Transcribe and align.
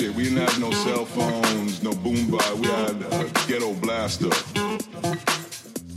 shit. 0.00 0.14
We 0.14 0.24
didn't 0.24 0.38
have 0.38 0.58
no 0.58 0.70
cell 0.70 1.04
phones, 1.04 1.82
no 1.82 1.90
boombox. 1.90 2.54
We 2.54 2.68
had 2.68 2.96
a 3.12 3.28
ghetto 3.46 3.74
blaster. 3.74 4.30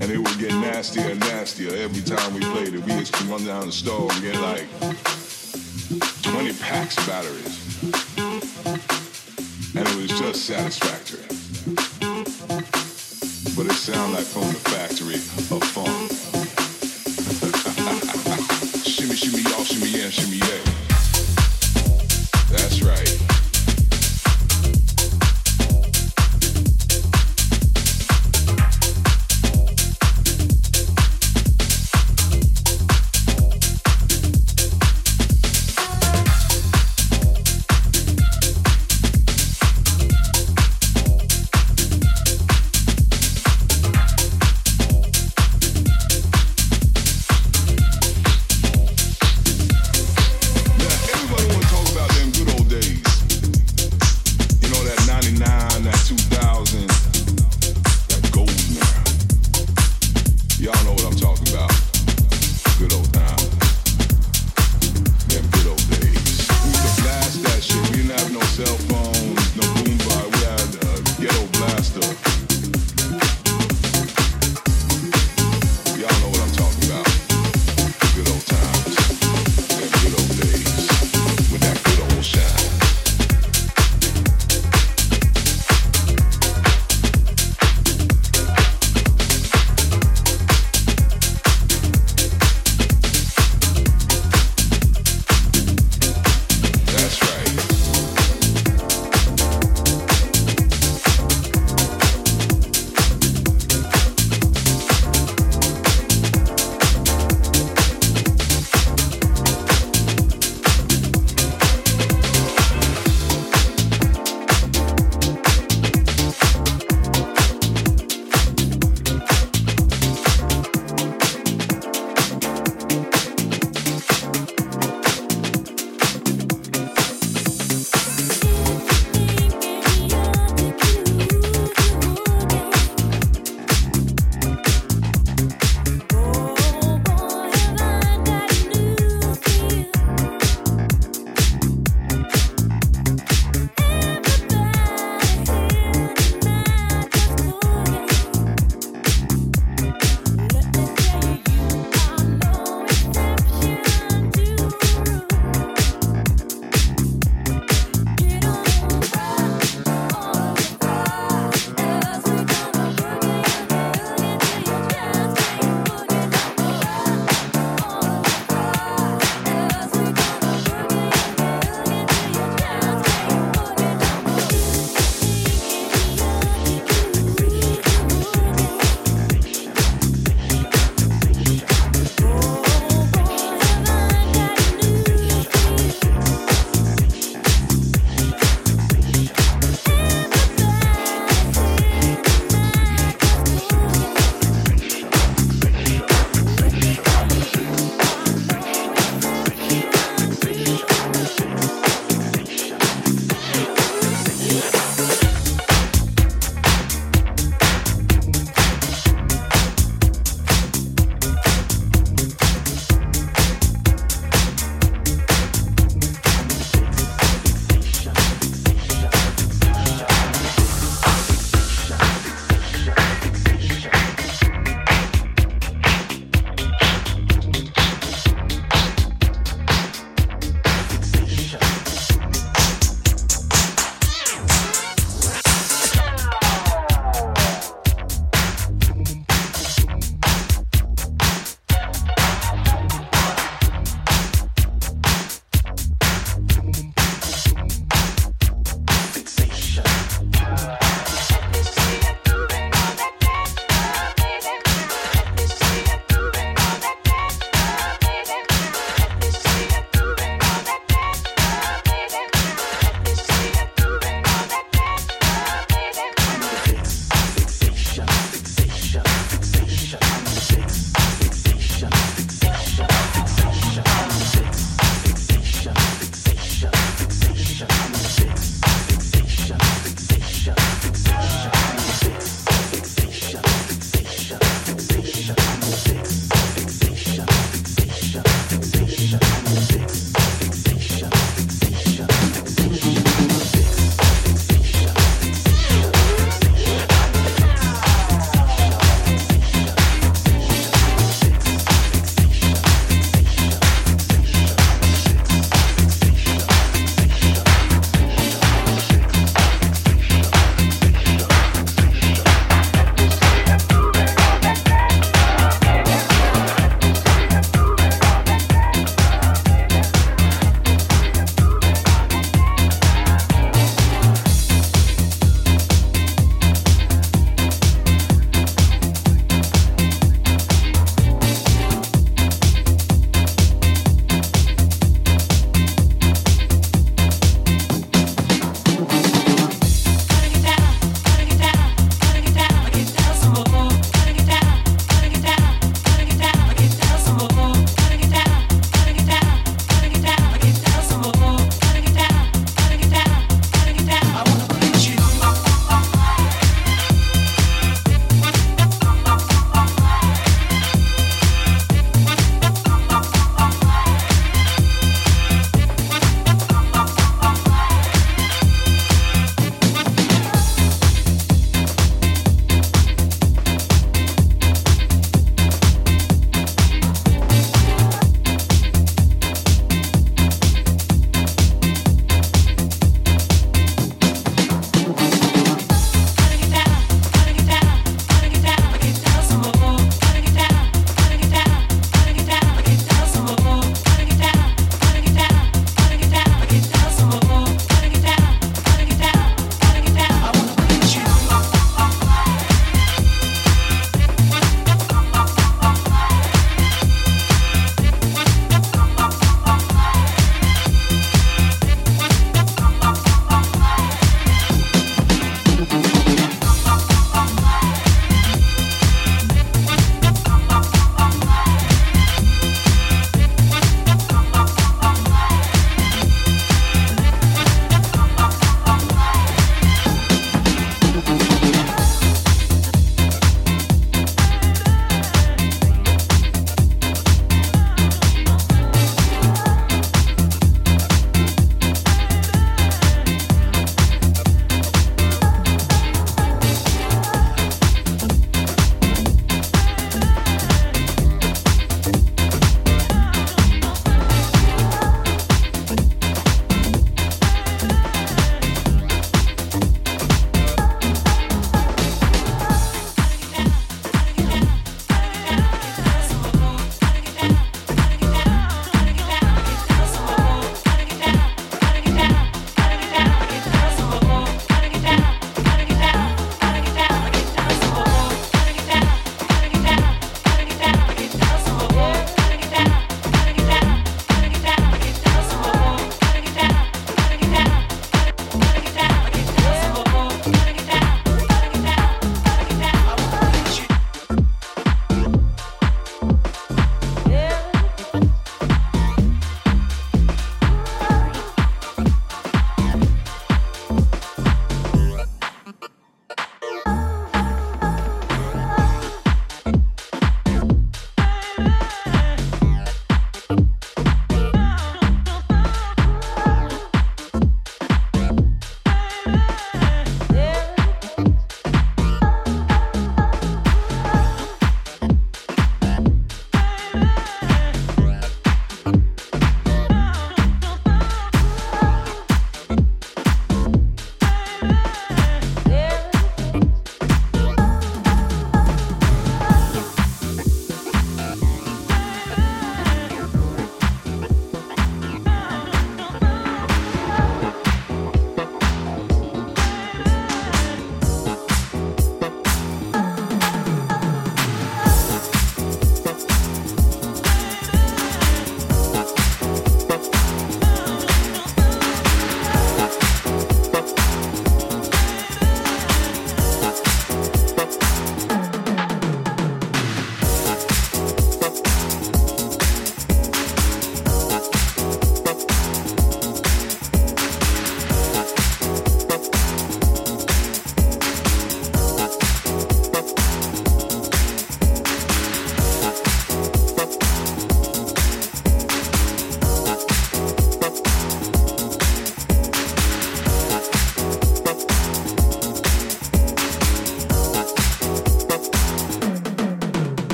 And 0.00 0.10
it 0.10 0.18
would 0.18 0.38
get 0.38 0.50
nastier 0.54 1.10
and 1.10 1.20
nastier 1.20 1.74
every 1.76 2.02
time 2.02 2.34
we 2.34 2.40
played 2.40 2.74
it. 2.74 2.84
We 2.84 2.94
used 2.94 3.14
to 3.14 3.24
run 3.24 3.44
down 3.44 3.66
the 3.66 3.72
store 3.72 4.10
and 4.10 4.22
get 4.22 4.34
like 4.40 4.66
20 6.22 6.52
packs 6.54 6.98
of 6.98 7.06
batteries. 7.06 7.58
And 9.76 9.86
it 9.86 9.96
was 9.96 10.10
just 10.18 10.46
satisfactory. 10.46 11.26
But 13.54 13.66
it 13.66 13.78
sounded 13.78 14.16
like 14.16 14.26
from 14.26 14.48
the 14.48 14.58
factory 14.74 15.20
of 15.54 15.62
fun. 15.62 16.08
shimmy, 18.82 19.14
shimmy, 19.14 19.42
y'all, 19.42 19.64
shimmy, 19.64 19.90
yeah, 19.90 20.10
shimmy, 20.10 20.38
yeah. 20.38 20.71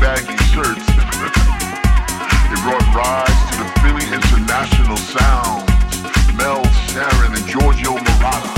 baggy 0.00 0.36
shirts. 0.52 0.86
it 0.88 2.60
brought 2.62 2.86
rise 2.94 3.40
to 3.50 3.56
the 3.58 3.68
Philly 3.80 4.06
international 4.12 4.96
sound. 4.96 5.66
Mel 6.36 6.62
Cheren 6.88 7.36
and 7.36 7.46
Giorgio 7.46 7.96
Moroder. 7.96 8.51